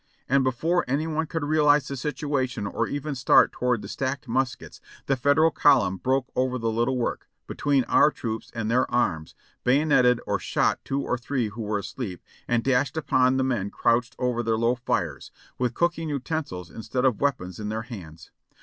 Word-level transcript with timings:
and 0.27 0.43
before 0.43 0.83
any 0.87 1.05
one 1.05 1.27
could 1.27 1.43
realize 1.45 1.87
the 1.87 1.95
situation 1.95 2.65
or 2.65 2.87
even 2.87 3.13
start 3.13 3.51
toward 3.51 3.83
the 3.83 3.87
stacked 3.87 4.27
muskets, 4.27 4.81
the 5.05 5.15
Federal 5.15 5.51
column 5.51 5.97
broke 5.97 6.25
over 6.35 6.57
the 6.57 6.69
Httle 6.69 6.95
work, 6.97 7.29
between 7.45 7.83
our 7.83 8.09
troops 8.09 8.51
and 8.55 8.71
their 8.71 8.89
arms, 8.89 9.35
bayoneted 9.63 10.19
or 10.25 10.39
shot 10.39 10.79
two 10.83 11.01
or 11.01 11.19
three 11.19 11.49
who 11.49 11.61
were 11.61 11.77
asleep, 11.77 12.23
and 12.47 12.63
dashed 12.63 12.97
upon 12.97 13.37
the 13.37 13.43
men 13.43 13.69
crouched 13.69 14.15
over 14.17 14.41
their 14.41 14.57
low 14.57 14.73
fires 14.73 15.29
576 15.29 15.29
JOHNNY 15.29 15.33
REB 15.35 15.39
AND 15.39 15.53
BIIvL,Y 15.53 15.53
YANK— 15.53 15.57
with 15.59 15.73
cooking 15.75 16.09
utensils 16.09 16.71
instead 16.71 17.05
of 17.05 17.21
weapons 17.21 17.59
in 17.59 17.69
their 17.69 17.81
hands. 17.83 18.31